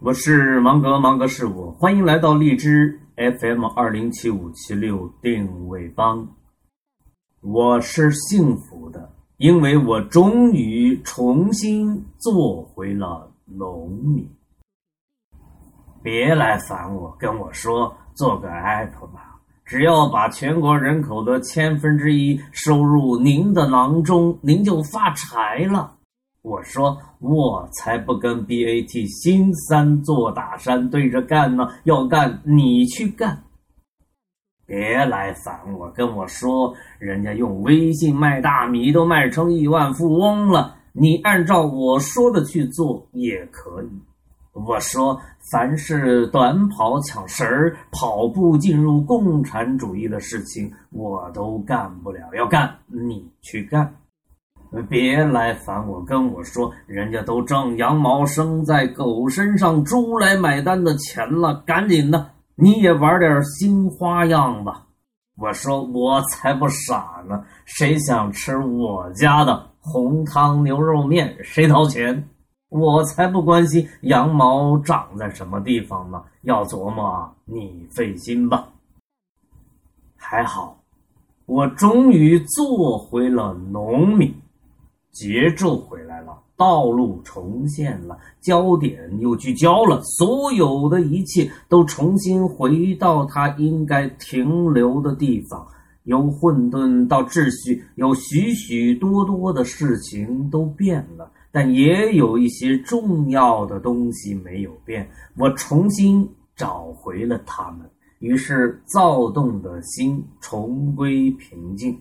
[0.00, 6.24] 我是芒格，芒格是我，欢迎来到荔枝 FM 二零七五七六定位帮。
[7.40, 14.30] 我是幸福的，因为我终于重新做回了农民。
[16.00, 25.97] 别来烦我，跟我说做个 app 吧，只要把全国人口的千分之一收入您的囊中，您就发财了。
[26.42, 31.68] 我说，我才不跟 BAT 新三座大山对着干呢！
[31.84, 33.42] 要干你去干，
[34.64, 35.90] 别来烦我。
[35.90, 43.88] 跟我说，人家用微信卖大米都卖成亿万富翁了，你按照我说的去做也可以。
[44.52, 45.20] 我说，
[45.52, 52.20] 凡是短跑抢食儿、跑步进入共产主义的事情，我都干不了。
[52.34, 53.94] 要干你去干。
[54.88, 64.84] 别来烦我，跟我说，人家都挣羊毛生在狗身上，猪来买单的钱了，赶紧的，你也玩点新花样吧。
[65.36, 72.28] 我说我才不傻呢，谁想吃我家的红汤牛肉面，谁掏钱？
[72.68, 78.68] 我才不关心羊毛长在什么地方呢，要琢磨你费心吧。
[80.16, 80.76] 还好，
[81.46, 84.34] 我终于做回了农民。
[85.10, 95.66] 节奏回来了，道路重现了，焦点又聚焦了，所有的一切都重新回到它应该停留的地方。
[96.04, 105.06] 由混沌到秩序，有许许多多的事情都变了，但也有一些重要的东西没有变。
[105.36, 107.80] 我重新找回了它们，
[108.20, 111.98] 于是躁动的心重归平静。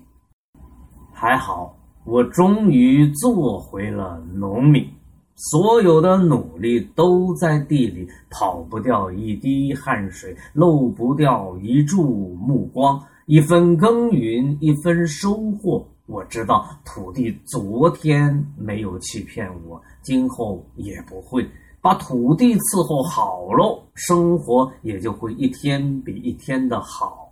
[1.11, 1.77] 还好。
[2.08, 4.88] 我终于做回了农民，
[5.36, 15.85] 所有的努力都在地里，跑不掉一滴汗水，漏不掉一柱目光，一分耕耘一分收获。
[16.06, 21.46] 我知道土地昨天没有欺骗我，今后也不会。
[21.81, 27.29] 把土地伺候好喽，生活也就会一天比一天的好。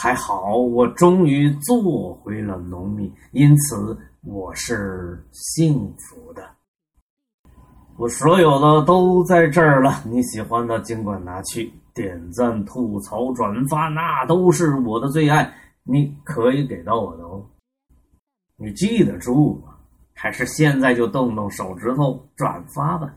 [0.00, 6.48] 还好，我终于做回了农民，因此我是幸福的。
[7.96, 17.44] 我所有的都在这儿了，你喜欢的尽管拿去点赞、吐槽、转发，那都是我的最爱，你可以给到我的哦。
[18.56, 19.74] 你记得住吗？
[20.14, 23.12] 还是现在就动动手指头转发吧。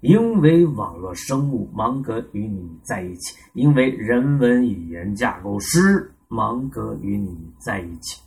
[0.00, 8.20] 因为网络生物芒格与你在一起，因为人文语言架构师芒格与你在一起。